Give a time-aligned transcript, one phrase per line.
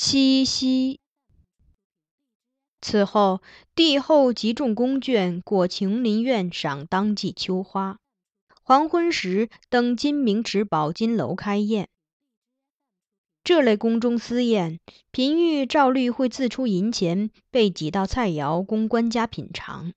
[0.00, 1.00] 七夕。
[2.80, 3.42] 此后，
[3.74, 7.98] 帝后集众宫眷过琼林苑赏当季秋花。
[8.62, 11.88] 黄昏时，登金明池宝金楼开宴。
[13.42, 14.78] 这类宫中私宴，
[15.10, 19.92] 嫔御照例会自出银钱，备几道菜肴供官家品尝。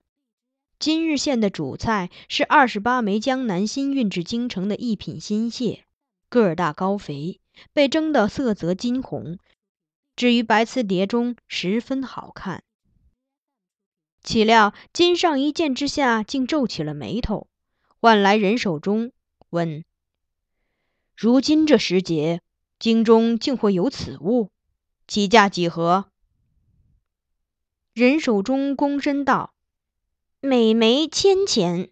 [0.80, 5.84] 今日献的主菜是二十八枚江南新运至京城的一品新蟹，
[6.28, 7.38] 个儿大高肥，
[7.72, 9.38] 被蒸得色泽金红。
[10.14, 12.62] 置于白瓷碟中，十分好看。
[14.22, 17.48] 岂料金上一见之下，竟皱起了眉头，
[18.00, 19.10] 唤来人手中
[19.50, 19.84] 问
[21.16, 22.40] ：“如今这时节，
[22.78, 24.50] 京中竟会有此物？
[25.08, 26.06] 起价几何？”
[27.94, 29.52] 人手中躬身道
[30.40, 31.90] ：“每枚千钱，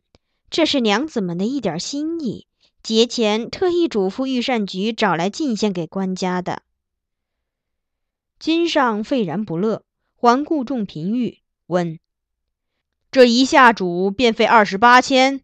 [0.48, 2.46] 这是娘子们的一点心意，
[2.82, 6.62] 节前特意嘱咐御膳局找来进献给官家的。”
[8.40, 12.00] 金上愤然不乐，环顾众嫔御，问
[13.12, 15.42] ：“这一下主便费二十八千？”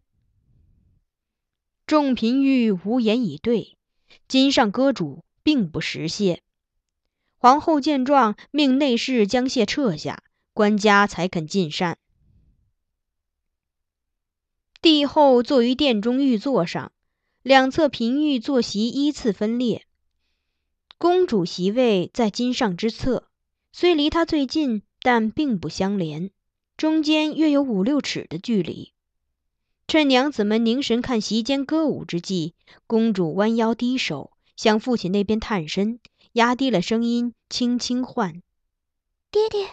[1.85, 3.77] 众嫔御无言以对。
[4.27, 6.41] 金上歌主并不识谢。
[7.37, 11.99] 皇后见状，命内侍将谢撤下，官家才肯进膳。
[14.81, 16.91] 帝后坐于殿中御座上，
[17.43, 19.86] 两侧嫔御坐席依次分列。
[20.99, 23.27] 公主席位在金上之侧，
[23.71, 26.31] 虽离他最近，但并不相连，
[26.75, 28.93] 中间约有五六尺的距离。
[29.87, 32.55] 趁娘子们凝神看席间歌舞之际，
[32.87, 35.99] 公主弯腰低首，向父亲那边探身，
[36.33, 38.41] 压低了声音，轻轻唤
[39.31, 39.69] ：“爹爹。”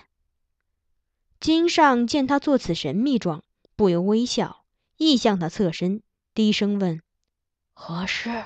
[1.41, 3.43] 金上见他做此神秘状，
[3.77, 4.65] 不由微笑，
[4.99, 6.03] 亦向他侧身，
[6.35, 7.01] 低声问
[7.73, 8.45] ：“何事？”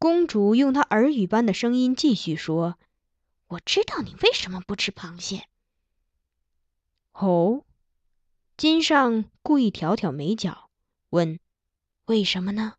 [0.00, 2.78] 公主用她耳语般的声音继续说
[3.48, 5.46] ：“我知道你为什么不吃螃蟹。”
[7.12, 7.64] 哦，
[8.56, 10.70] 金上故意挑挑眉角，
[11.10, 11.38] 问
[12.06, 12.76] ：“为什么呢？”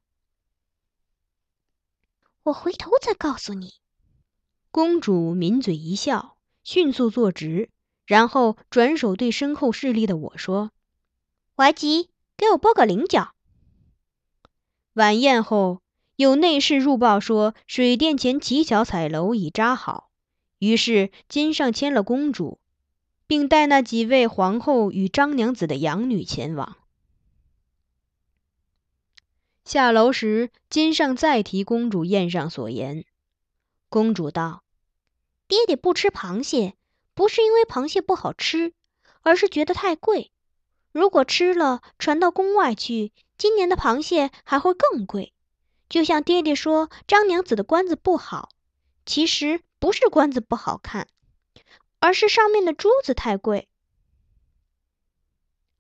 [2.41, 3.75] 我回头再告诉你。
[4.71, 7.69] 公主抿嘴一笑，迅速坐直，
[8.07, 10.71] 然后转手对身后侍立的我说
[11.55, 13.35] ：“怀吉，给我剥个菱角。”
[14.93, 15.83] 晚宴后。
[16.15, 20.09] 有内侍入报说，水殿前乞巧彩楼已扎好。
[20.59, 22.59] 于是金上牵了公主，
[23.25, 26.77] 并带那几位皇后与张娘子的养女前往。
[29.65, 33.05] 下楼时，金上再提公主宴上所言。
[33.89, 34.63] 公主道
[35.47, 36.75] ：“爹爹不吃螃蟹，
[37.15, 38.73] 不是因为螃蟹不好吃，
[39.21, 40.31] 而是觉得太贵。
[40.91, 45.33] 如果吃了，传到宫外去，今年的螃蟹还会更贵。”
[45.91, 48.47] 就像爹爹说张娘子的冠子不好，
[49.05, 51.09] 其实不是冠子不好看，
[51.99, 53.67] 而是上面的珠子太贵。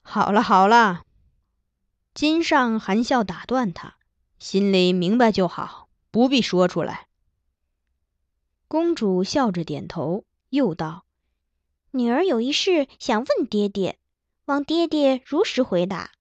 [0.01, 1.05] 好了好了，
[2.13, 3.95] 金上含笑打断他，
[4.37, 7.07] 心里明白就好，不必说出来。
[8.67, 11.05] 公主笑着点头，又道
[11.91, 13.97] ：“女儿有一事想问爹爹，
[14.43, 16.11] 望爹爹如实回答。”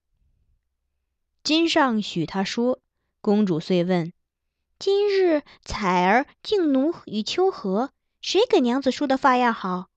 [1.43, 2.79] 金上许他说。
[3.21, 4.13] 公主遂问
[4.79, 9.89] ：“今日彩儿、静奴与秋荷，谁给娘子梳的发样好？”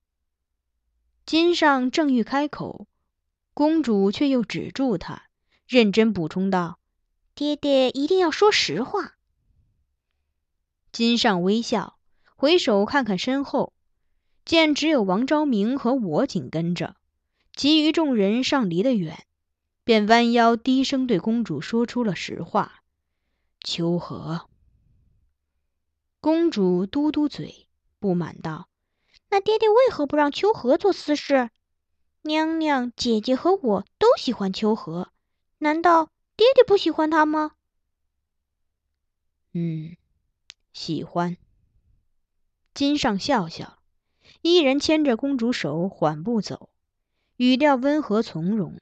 [1.25, 2.87] 金上正欲开口，
[3.55, 5.23] 公主却又止住他，
[5.67, 6.79] 认真补充道
[7.35, 9.15] ：“爹爹一定要说实话。”
[10.93, 11.99] 金上微笑，
[12.37, 13.73] 回首看看身后，
[14.45, 16.95] 见只有王昭明和我紧跟着，
[17.56, 19.25] 其余众人尚离得远，
[19.83, 22.83] 便弯腰低声对公主说出了实话。
[23.67, 24.47] 秋荷，
[26.21, 27.67] 公主嘟嘟嘴，
[27.99, 28.69] 不满道
[29.31, 31.49] ：“那爹爹为何不让秋荷做私事？
[32.21, 35.11] 娘娘、姐姐和我都喜欢秋荷，
[35.59, 37.53] 难道爹爹不喜欢她吗
[39.53, 39.97] ？”“嗯，
[40.75, 41.39] 喜欢。”
[42.75, 43.79] 金上笑笑，
[44.43, 46.69] 依然牵着公主手缓步走，
[47.38, 48.79] 语调温和从容。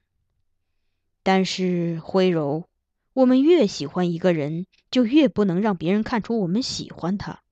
[1.23, 2.69] 但是徽柔。
[3.15, 7.43] 我们越喜欢一个人，就越不能让别人看出我们喜欢他。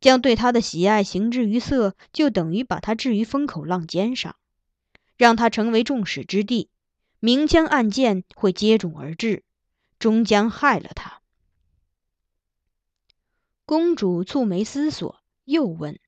[0.00, 4.36] 将对他的喜爱行之于色，就等于把他置于风口浪尖上，
[5.16, 6.70] 让他成为众矢之的，
[7.18, 9.42] 明枪暗箭会接踵而至，
[9.98, 11.20] 终将害了他。
[13.66, 15.98] 公主蹙眉思索，又问：“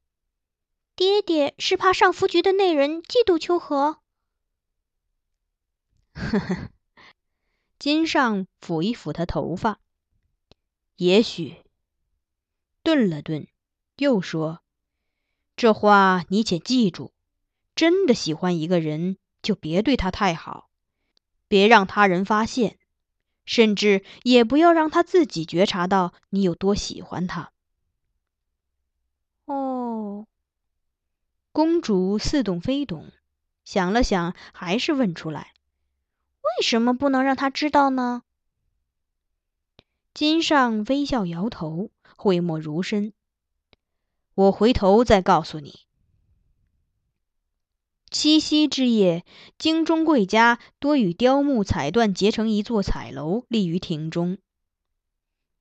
[0.96, 3.98] 爹爹是怕上福局的内人嫉妒秋荷？”
[6.14, 6.70] 呵呵。
[7.80, 9.80] 肩上抚一抚他头发，
[10.96, 11.64] 也许。
[12.82, 13.48] 顿了顿，
[13.96, 14.60] 又说
[15.56, 17.14] ：“这话你且记住：
[17.74, 20.68] 真的喜欢一个人，就别对他太好，
[21.48, 22.78] 别让他人发现，
[23.46, 27.50] 甚至也不要让他自己觉察到你有多喜欢他。
[29.46, 30.26] 哦，
[31.50, 33.10] 公主似懂非懂，
[33.64, 35.54] 想了想，还是问出来
[36.58, 38.22] ：“为什么不能让他知道呢？”
[40.12, 43.12] 金上微笑摇头，讳莫如深。
[44.34, 45.80] 我回头再告诉你。
[48.10, 49.24] 七夕之夜，
[49.56, 54.38] 京中贵家多与雕木彩缎结成一座彩楼，立于庭中，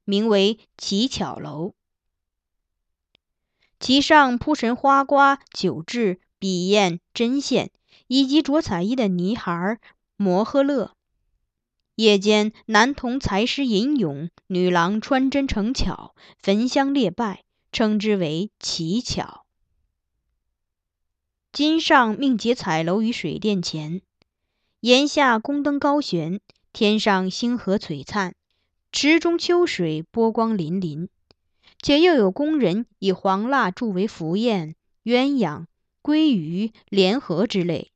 [0.03, 1.75] 名为乞巧楼。
[3.79, 7.71] 其上铺陈花瓜、酒制、笔砚、针线，
[8.07, 9.79] 以及着彩衣的泥孩儿
[10.21, 10.97] 摩诃勒。
[11.95, 19.45] 夜间，男童才诗吟咏，女郎穿针成巧，焚香列拜，称之为奇巧。
[21.53, 24.01] 今上命结彩楼于水殿前，
[24.81, 26.41] 檐下宫灯高悬，
[26.73, 28.35] 天上星河璀璨，
[28.91, 31.07] 池中秋水波光粼粼。
[31.81, 34.75] 且又有宫人以黄蜡铸为浮燕、
[35.05, 35.67] 鸳鸯、
[36.03, 37.93] 鲑鱼、莲荷之类，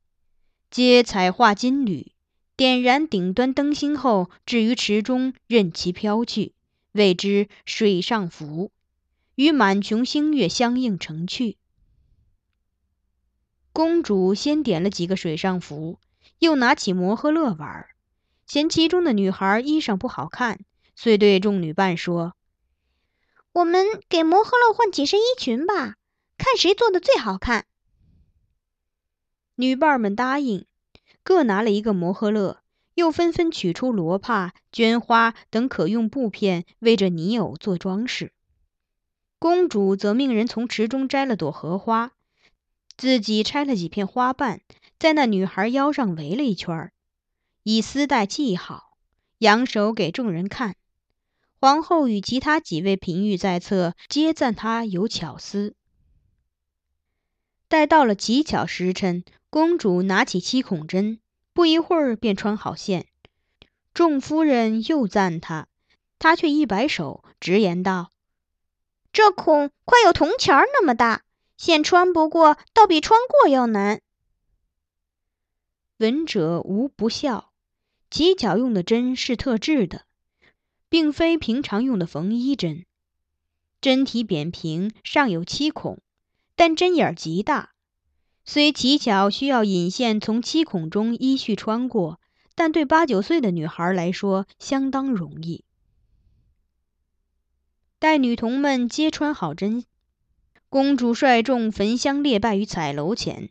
[0.70, 2.13] 皆彩画金缕，
[2.56, 6.52] 点燃顶端灯芯后，置于池中，任其飘去，
[6.92, 8.70] 谓之水上浮，
[9.34, 11.56] 与满琼星月相映成趣。
[13.72, 15.98] 公主先点了几个水上浮，
[16.38, 17.86] 又拿起摩诃勒玩，
[18.46, 20.60] 嫌其中的女孩衣裳不好看，
[20.94, 22.36] 遂对众女伴说。
[23.52, 25.96] 我们给摩诃勒换几身衣裙吧，
[26.38, 27.66] 看谁做的最好看。
[29.56, 30.66] 女伴们答应，
[31.24, 32.60] 各拿了一个摩诃勒，
[32.94, 38.32] 又纷纷取出罗帕、绢花等可用布片，为这泥偶做装饰。
[39.38, 42.12] 公主则命人从池中摘了朵荷花，
[42.96, 44.60] 自己拆了几片花瓣，
[44.98, 46.92] 在那女孩腰上围了一圈，
[47.62, 48.96] 以丝带系好，
[49.38, 50.76] 扬手给众人看。
[51.58, 55.74] 皇后与其他几位嫔御在侧，皆赞她有巧思。
[57.68, 59.24] 待到了乞巧时辰，
[59.54, 61.20] 公主拿起七孔针，
[61.52, 63.06] 不一会儿便穿好线。
[63.92, 65.68] 众夫人又赞她，
[66.18, 68.10] 她却一摆手，直言道
[69.14, 71.22] ：“这孔快有铜钱儿那么大，
[71.56, 74.00] 线穿不过，倒比穿过要难。”
[75.98, 77.52] 闻者无不笑。
[78.10, 80.04] 乞巧用的针是特制的。
[80.88, 82.84] 并非平常用的缝衣针，
[83.80, 86.00] 针体扁平，上有七孔，
[86.56, 87.73] 但针眼极大。
[88.46, 92.20] 虽乞巧需要引线从七孔中依序穿过，
[92.54, 95.64] 但对八九岁的女孩来说相当容易。
[97.98, 99.84] 待女童们皆穿好针，
[100.68, 103.50] 公主率众焚香列拜于彩楼前。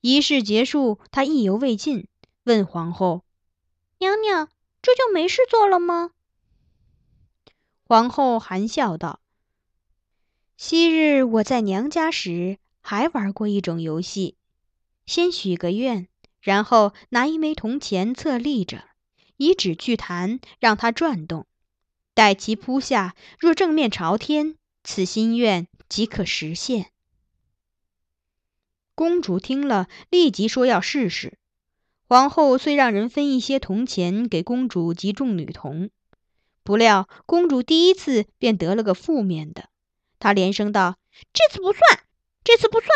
[0.00, 2.06] 仪式结束，她意犹未尽，
[2.44, 3.22] 问皇后
[4.00, 4.48] ：“娘娘，
[4.80, 6.12] 这就没事做了吗？”
[7.84, 9.20] 皇后含笑道
[10.56, 14.36] ：“昔日我在娘家时，还玩过一种游戏。
[15.06, 16.08] 先许个愿，
[16.40, 18.84] 然后拿一枚铜钱侧立着，
[19.36, 21.46] 以指去弹，让它转动。
[22.14, 26.90] 待其扑下，若正面朝天，此心愿即可实现。”
[28.94, 31.38] 公主听了，立即说要试试。
[32.06, 35.90] 皇后遂让人分一些铜钱给公主及众女童。
[36.62, 39.70] 不料公主第一次便得了个负面的，
[40.18, 40.98] 她连声道
[41.32, 42.04] ：“这次不算，
[42.44, 42.90] 这次不算。”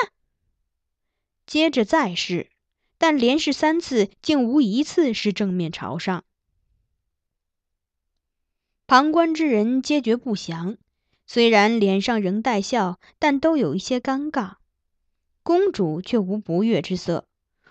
[1.46, 2.50] 接着再试，
[2.98, 6.24] 但连试三次，竟无一次是正面朝上。
[8.86, 10.76] 旁观之人皆觉不祥，
[11.26, 14.56] 虽然脸上仍带笑，但都有一些尴尬。
[15.42, 17.26] 公主却无不悦之色，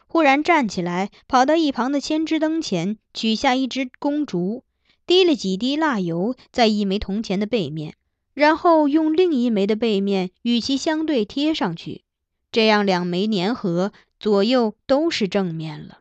[0.07, 4.63] 忽然站起来，跑到一旁的千枝灯前，取下一支公竹。
[5.05, 7.95] 滴了几滴蜡油在一枚铜钱的背面，
[8.33, 12.03] 然后用另一枚的背面与其相对贴上去，
[12.51, 15.99] 这样两枚粘合，左右都是正面了。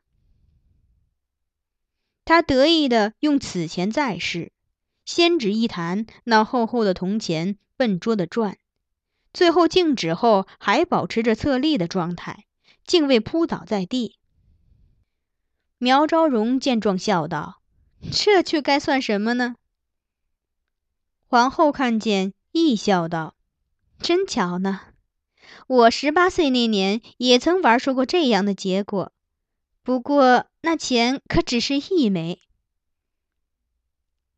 [2.25, 4.53] 他得意的用此钱再试，
[5.05, 8.57] 先指一弹，那厚厚的铜钱笨拙的转，
[9.33, 12.45] 最后静止后还保持着侧立的状态，
[12.87, 14.17] 竟未扑倒在地。
[15.79, 17.59] 苗昭荣见状笑道。
[18.11, 19.55] 这却该算什么呢？
[21.33, 23.35] 皇后看见，亦笑道
[23.99, 24.83] ：“真巧呢！
[25.67, 29.15] 我十八岁那年也曾玩出过这样的结果，
[29.83, 32.39] 不过那钱可只是一枚。”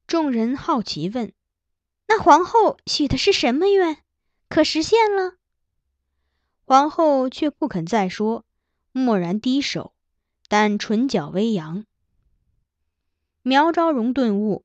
[0.07, 1.33] 众人好奇问
[2.07, 3.97] ：“那皇后许的是什么愿？
[4.49, 5.33] 可实现了？”
[6.65, 8.45] 皇后却不肯再说，
[8.93, 9.93] 默然低首，
[10.47, 11.87] 但唇角微扬。
[13.43, 14.65] 苗昭荣顿悟：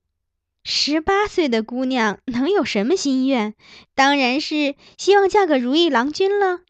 [0.63, 3.55] 十八岁的姑娘能有什么心愿？
[3.95, 6.61] 当然是希望嫁个如意郎君了。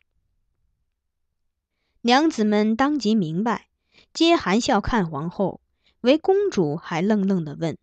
[2.01, 3.67] 娘子们当即明白，
[4.13, 5.59] 皆含笑看皇后，
[6.01, 7.77] 唯公主还愣愣的问：“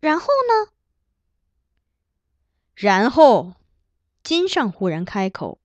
[0.00, 0.70] 然后呢？”
[2.76, 3.54] 然后，
[4.22, 5.58] 金上忽然开口。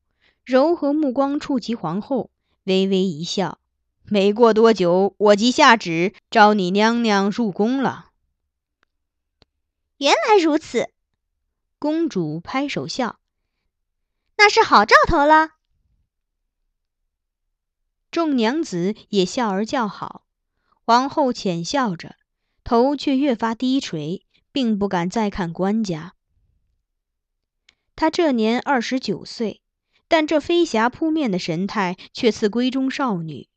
[0.44, 2.32] 柔和目光触及皇后，
[2.64, 3.60] 微微一笑。
[4.06, 8.07] 没过多久，我即下旨召你娘娘入宫了。
[9.98, 10.90] 原来如此，
[11.80, 13.20] 公主拍手笑，
[14.38, 15.52] 那是好兆头了。
[18.12, 20.26] 众娘子也笑而叫好。
[20.84, 22.16] 皇后浅笑着，
[22.64, 26.14] 头却越发低垂，并不敢再看官家。
[27.96, 29.62] 她这年二十九岁。
[30.10, 33.50] 但这飞霞扑面的神态，却似闺中少女，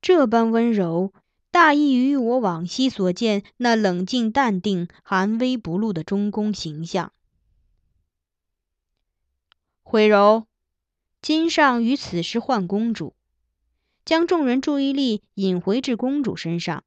[0.00, 1.12] 这般温柔，
[1.52, 7.12] 大异于我往昔所见那冷静淡定、含微不露的中宫形象。
[9.82, 10.46] 慧柔，
[11.20, 13.14] 金上于此时唤公主，
[14.06, 16.84] 将众人注意力引回至公主身上。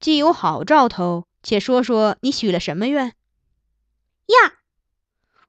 [0.00, 3.06] 既有好兆头，且说说你许了什么愿？
[3.06, 4.58] 呀！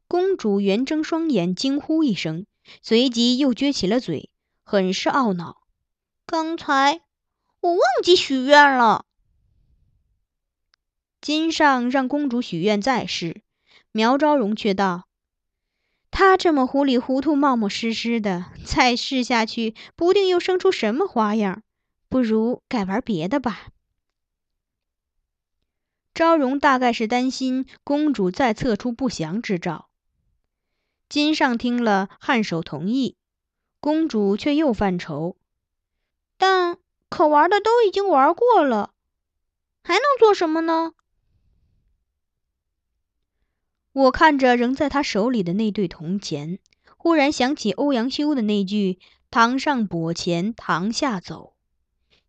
[0.07, 2.45] 公主圆睁双眼，惊呼一声，
[2.83, 4.29] 随即又撅起了嘴，
[4.63, 5.63] 很是懊恼
[6.27, 7.01] ：“刚才
[7.61, 9.05] 我忘记许愿了。”
[11.21, 13.41] 金上让公主许愿再试，
[13.91, 15.07] 苗昭荣却道
[16.11, 21.63] ：“她这么糊里糊涂、冒冒失失的，再试下去，不定又生出什么花样。
[22.07, 23.67] 不如改玩别的吧。”
[26.13, 29.89] 昭荣大概是担心公主再测出不祥之兆。
[31.07, 33.15] 金上听了，颔首同意。
[33.79, 35.37] 公主却又犯愁，
[36.37, 36.77] 但
[37.09, 38.93] 可玩的都已经玩过了，
[39.83, 40.93] 还能做什么呢？
[43.91, 46.59] 我看着仍在他手里的那对铜钱，
[46.95, 48.99] 忽然想起欧阳修的那句
[49.31, 51.55] “堂上拨钱，堂下走”，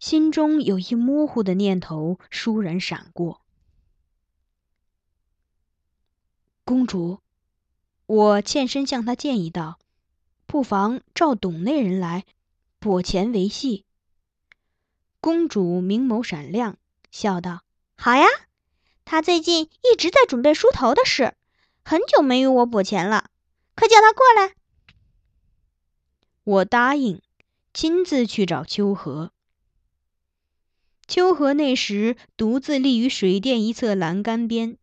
[0.00, 3.42] 心中有一模糊的念头倏然闪过。
[6.64, 7.20] 公主。
[8.06, 9.78] 我欠身向他建议道
[10.46, 12.24] ：“不妨召董内人来，
[12.80, 13.84] 拨钱为戏。”
[15.20, 16.78] 公主明眸闪亮，
[17.10, 17.60] 笑道
[17.94, 18.26] ：“好呀，
[19.04, 21.34] 她最近一直在准备梳头的事，
[21.84, 23.30] 很久没与我补钱了，
[23.74, 24.54] 快叫她过来。”
[26.44, 27.20] 我答应，
[27.74, 29.30] 亲自去找秋荷。
[31.06, 34.76] 秋荷那时独自立于水殿一侧栏杆边。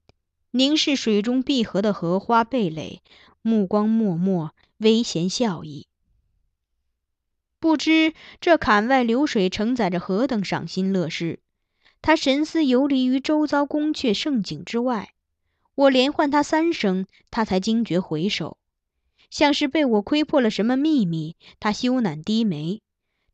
[0.51, 3.01] 凝视水中闭合的荷花蓓蕾，
[3.41, 5.87] 目光脉脉，微嫌笑意。
[7.59, 11.39] 不知这槛外流水承载着何等赏心乐事，
[12.01, 15.13] 他神思游离于周遭宫阙盛景之外。
[15.75, 18.57] 我连唤他三声，他才惊觉回首，
[19.29, 21.35] 像是被我窥破了什么秘密。
[21.59, 22.81] 他羞赧低眉，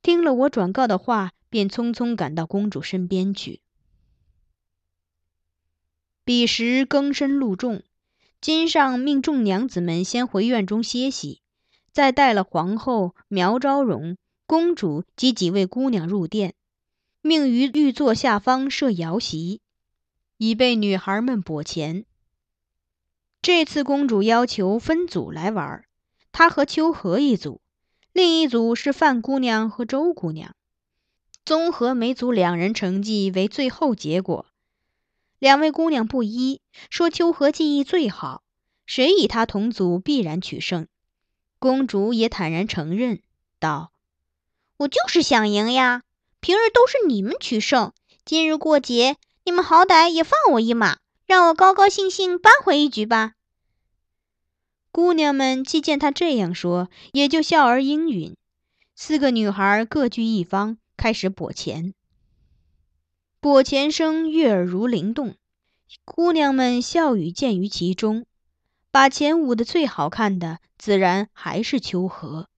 [0.01, 3.61] 听了我转告的话，便匆匆赶到公主身边去。
[6.25, 7.83] 彼时更深露重，
[8.41, 11.41] 金上命众娘子们先回院中歇息，
[11.93, 16.55] 再带了皇后苗昭容、公主及几位姑娘入殿，
[17.21, 19.61] 命于御座下方设瑶席，
[20.37, 22.05] 以备女孩们拨钱。
[23.43, 25.85] 这次公主要求分组来玩，
[26.31, 27.61] 她和秋荷一组，
[28.11, 30.55] 另一组是范姑娘和周姑娘，
[31.45, 34.47] 综合每组两人成绩为最后结果。
[35.37, 38.41] 两位姑娘不依，说秋荷技艺最好，
[38.87, 40.87] 谁与她同组必然取胜。
[41.63, 43.21] 公主也坦然承认，
[43.57, 43.93] 道
[44.75, 46.03] ：“我就是想赢呀！
[46.41, 47.93] 平日都是你们取胜，
[48.25, 49.15] 今日过节，
[49.45, 53.35] 你们好歹也放我一马，让我高高兴兴扳回一局吧。”
[54.91, 58.35] 姑娘们既见她这样说，也就笑而应允。
[58.93, 61.93] 四个女孩各据一方，开始拨钱。
[63.39, 65.37] 拨钱声悦耳如灵动，
[66.03, 68.25] 姑娘们笑语渐于其中。
[68.91, 72.49] 把钱舞得最好看的，自然还是秋荷。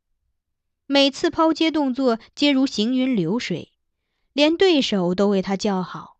[0.88, 3.72] 每次抛接动作皆如行云流水，
[4.34, 6.17] 连对手都为她叫好。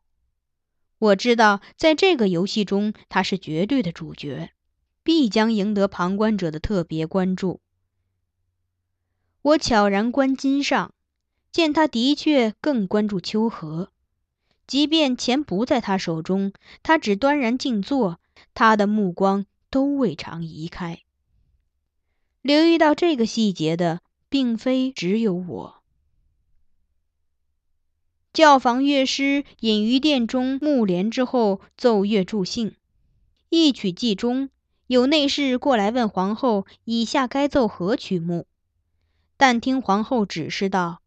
[1.00, 4.52] 我知道，在这个游戏中，他是绝对的主角，
[5.02, 7.60] 必将赢得旁观者的特别关注。
[9.42, 10.94] 我悄然观金上，
[11.52, 13.90] 见他的确更关注秋荷。
[14.68, 18.20] 即便钱不在他手中，他只端然静坐，
[18.54, 21.02] 他的目光都未尝移开。
[22.46, 25.82] 留意到这个细节的，并非只有我。
[28.34, 32.76] 教坊乐师隐于殿中幕帘之后奏乐助兴，
[33.50, 34.52] 一曲既终，
[34.86, 38.46] 有内侍过来问皇后以下该奏何曲目，
[39.38, 41.02] 但听皇后指示道：“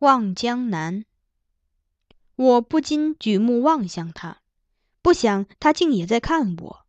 [0.00, 1.04] 望江南。”
[2.34, 4.40] 我不禁举目望向他，
[5.02, 6.80] 不想他竟也在看我，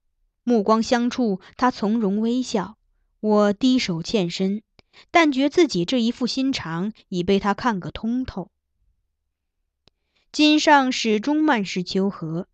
[0.42, 2.79] 目光相触，他从容微笑。
[3.22, 4.62] 我低手欠身，
[5.12, 8.50] 但觉自己这一副心肠已被他看个通透。
[10.32, 12.48] 金上始终慢视秋荷，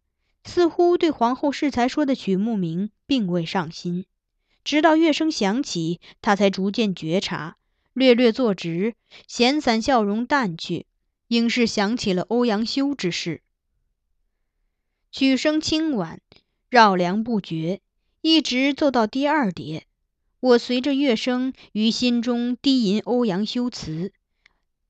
[0.43, 4.05] 似乎对皇后适才说的曲目名并未上心。
[4.63, 7.57] 直到乐声响起，他才逐渐觉察，
[7.93, 8.95] 略略坐直，
[9.27, 10.88] 闲散笑容淡去，
[11.27, 13.43] 应是想起了欧阳修之事。
[15.12, 16.19] 曲声轻婉，
[16.69, 17.81] 绕梁不绝，
[18.22, 19.86] 一直奏到第二叠。
[20.45, 24.13] 我随着乐声于心中低吟欧阳修辞，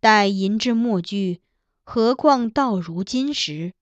[0.01, 1.39] 待吟至末句
[1.85, 3.73] “何况到如今”时，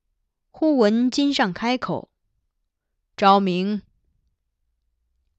[0.51, 2.11] 忽闻金上开口
[3.17, 3.81] ：“昭明。”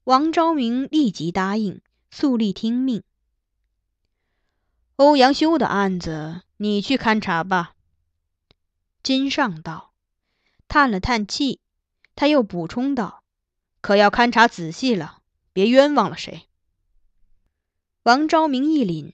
[0.03, 1.79] 王昭明立即答应，
[2.11, 3.01] 肃立听命。
[4.97, 7.75] 欧阳修的案子，你去勘察吧。
[9.01, 9.93] 金上道，
[10.67, 11.61] 叹了叹气，
[12.13, 13.23] 他又补充道
[13.79, 15.19] ：“可要勘察仔细了。”
[15.55, 16.47] 别冤枉了谁！
[18.03, 19.13] 王昭明一凛，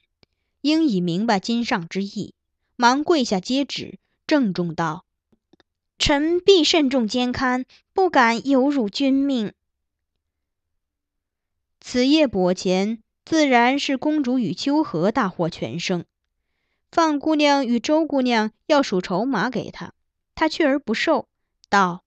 [0.61, 2.33] 应已明白金上之意，
[2.75, 5.05] 忙跪下接旨，郑重道
[5.99, 9.53] ：“臣必慎重监勘，不敢有辱君命。”
[11.79, 16.05] 此夜泊前，自然是公主与秋荷大获全胜。
[16.91, 19.93] 范姑娘与周姑娘要数筹码给他，
[20.33, 21.27] 他却而不受，
[21.69, 22.03] 道：“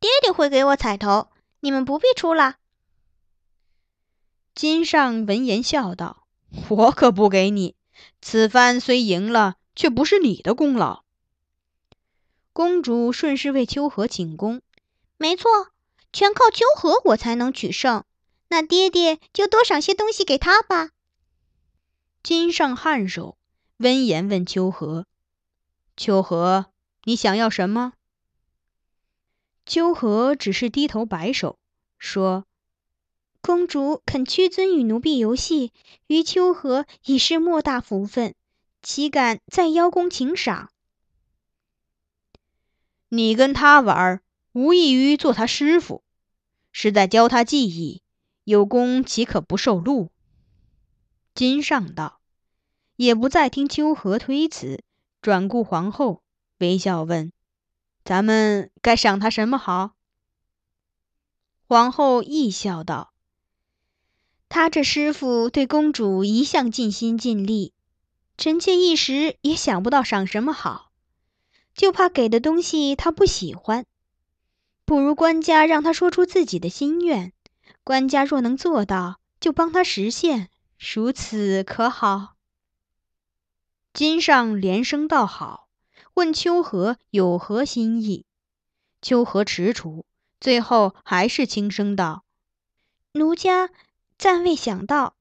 [0.00, 1.28] 爹爹会给我彩头，
[1.60, 2.56] 你们不必出了。”
[4.56, 6.26] 金上闻言笑道
[6.70, 7.76] ：“我可不给你。
[8.22, 11.04] 此番虽赢了，却不是你的功劳。”
[12.54, 14.62] 公主顺势为秋荷请功
[15.18, 15.50] ：“没错，
[16.10, 18.04] 全靠秋荷我才能取胜。
[18.48, 20.88] 那爹爹就多赏些东西给他吧。”
[22.24, 23.36] 金上颔首，
[23.76, 25.04] 温言问秋荷
[25.98, 26.72] ：“秋荷，
[27.04, 27.92] 你想要什么？”
[29.66, 31.58] 秋荷只是低头摆手，
[31.98, 32.46] 说。
[33.46, 35.72] 公主肯屈尊与奴婢游戏，
[36.08, 38.34] 于秋荷已是莫大福分，
[38.82, 40.72] 岂敢再邀功请赏？
[43.08, 46.02] 你跟他玩，无异于做他师傅，
[46.72, 48.02] 是在教他技艺，
[48.42, 50.10] 有功岂可不受禄？
[51.32, 52.18] 金上道，
[52.96, 54.82] 也不再听秋荷推辞，
[55.22, 56.20] 转顾皇后，
[56.58, 57.32] 微笑问
[58.02, 59.92] ：“咱们该赏他什么好？”
[61.68, 63.12] 皇后亦笑道。
[64.48, 67.72] 他这师傅对公主一向尽心尽力，
[68.38, 70.92] 臣妾一时也想不到赏什么好，
[71.74, 73.84] 就怕给的东西他不喜欢。
[74.84, 77.32] 不如官家让他说出自己的心愿，
[77.82, 82.36] 官家若能做到，就帮他实现，如此可好？
[83.92, 85.68] 金上连声道好，
[86.14, 88.24] 问秋荷有何心意。
[89.02, 90.04] 秋荷踟蹰，
[90.40, 92.24] 最后还是轻声道
[93.12, 93.70] ：“奴家。”
[94.18, 95.14] 暂未想到，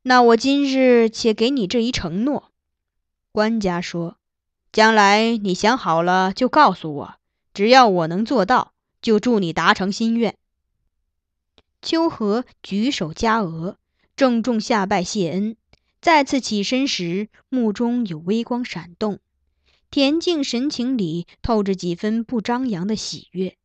[0.00, 2.50] 那我今日且给你这一承诺。
[3.32, 4.16] 官家说，
[4.72, 7.14] 将来你想好了就告诉我，
[7.52, 10.38] 只要我能做到，就助你达成心愿。
[11.82, 13.76] 秋荷举手加额，
[14.16, 15.56] 郑重下拜谢恩，
[16.00, 19.20] 再次起身时，目中有微光闪动，
[19.90, 23.58] 恬静神情里透着几分不张扬的喜悦。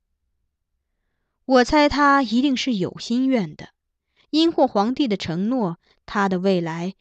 [1.45, 3.69] 我猜他一定是有心愿的。
[4.31, 6.95] 因获皇帝的承诺，他的未来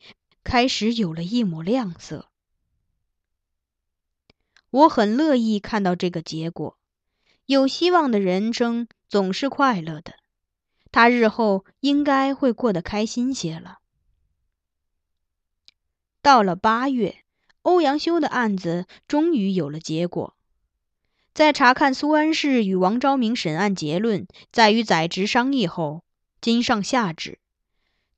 [0.44, 2.28] 开始有了一抹亮色。
[4.70, 6.76] 我很乐意看到这个结果。
[7.46, 10.14] 有希望的人生总是快乐的，
[10.92, 13.78] 他日后应该会过得开心些了。
[16.22, 17.24] 到了八月，
[17.62, 20.36] 欧阳修的案子终于有了结果。
[21.32, 26.02] 在查看苏安氏与王昭明审案结论，在与宰执商议后。
[26.40, 27.38] 今上下旨，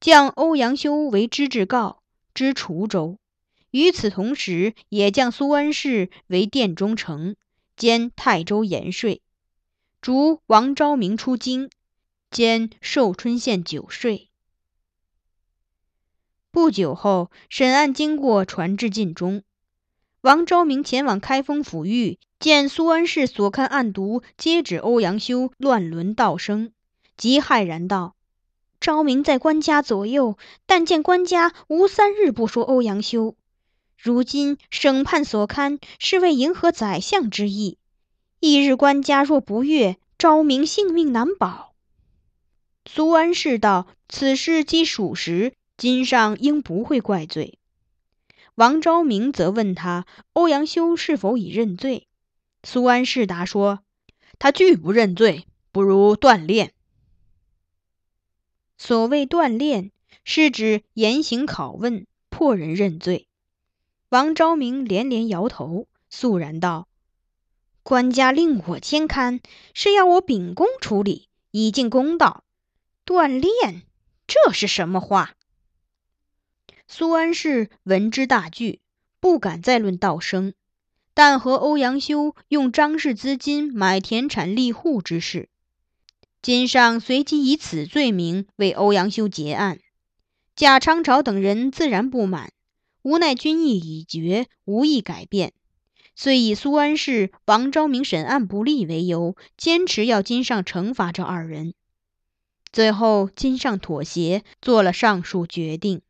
[0.01, 1.99] 降欧阳修为知制诰，
[2.35, 3.19] 知滁州。
[3.73, 7.37] 与此同时，也降苏安氏为殿中丞，
[7.77, 9.23] 兼泰州盐税；
[10.01, 11.71] 逐王昭明出京，
[12.31, 14.29] 兼寿春县酒税。
[16.51, 19.43] 不久后，审案经过传至晋中。
[20.21, 26.73] 王昭明前往开封府狱，见苏安氏所看案牍，皆指欧阳修乱伦盗生。
[27.17, 28.17] 即骇然道
[28.81, 33.37] ：“昭明在官家左右，但见官家无三日不说欧阳修。
[33.97, 37.79] 如今审判所堪，是为迎合宰相之意。
[38.41, 41.75] 一日官家若不悦，昭明性命难保。
[42.85, 47.61] 苏安氏道：“此事既属实，今上应不会怪罪。”
[48.57, 52.09] 王昭明则问他：“欧阳修是否已认罪？”
[52.65, 53.85] 苏安氏答说
[54.41, 56.73] ：“他拒不认罪，不如锻炼。”
[58.77, 59.93] 所谓锻炼，
[60.25, 63.29] 是指严刑拷问，迫人认罪。
[64.09, 66.89] 王昭明连连摇头，肃然道
[67.83, 69.41] ：“官家令我监勘，
[69.73, 72.45] 是要我秉公处理，以尽公道。
[73.07, 73.83] 锻炼，
[74.27, 75.35] 这是什么话？”
[76.87, 78.81] 苏安氏闻之大惧，
[79.19, 80.53] 不敢再论道生，
[81.15, 85.49] 但和欧阳修用张氏资金买田产立户之事。
[86.43, 89.79] 金上随即以此罪名为欧阳修结案，
[90.57, 92.53] 贾昌朝等人自然不满，
[93.03, 95.53] 无奈军意已决，无意改变，
[96.17, 101.75] 遂以苏安氏、王昭明审案不力为由，坚持要金上惩罚这二人。
[102.73, 106.03] 最后，金上妥协，做了上述决定。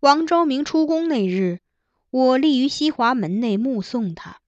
[0.00, 1.60] 王昭明出宫那日，
[2.10, 4.40] 我立于西华门内目送他，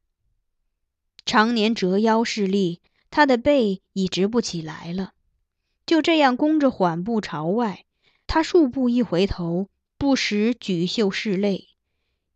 [1.25, 2.81] 常年折腰侍立。
[3.17, 5.13] 他的背已直不起来了，
[5.87, 7.85] 就这样弓着缓步朝外。
[8.27, 11.69] 他数步一回头，不时举袖拭泪，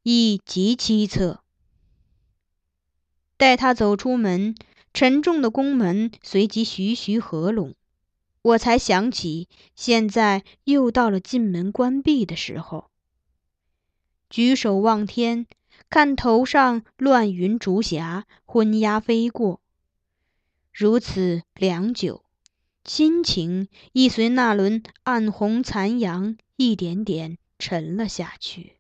[0.05, 1.39] 亦极凄恻。
[3.37, 4.55] 待他走出门，
[4.95, 7.75] 沉重的宫门随即徐徐合拢，
[8.43, 12.89] 我才想起，现在又到了进门关闭的时候。
[14.31, 15.49] 举手望天，
[15.91, 19.61] 看头上乱云逐霞，昏鸦飞过。
[20.79, 22.23] 如此良久，
[22.85, 28.75] 心情亦随那轮暗红残阳一点点沉了下去。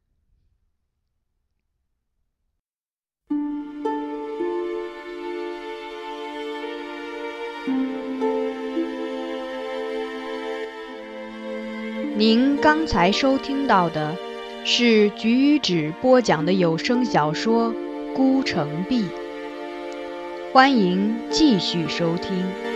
[12.17, 14.17] 您刚才收听到的
[14.65, 17.75] 是橘子播讲的有声小说
[18.15, 19.03] 《孤城闭》。
[20.51, 22.68] 欢迎继续收听。